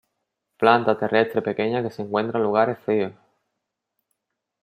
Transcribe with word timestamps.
Planta 0.57 0.95
terrestre 0.97 1.43
pequeña 1.43 1.83
que 1.83 1.91
se 1.91 2.01
encuentra 2.01 2.39
en 2.39 2.43
lugares 2.43 2.79
fríos. 2.79 3.13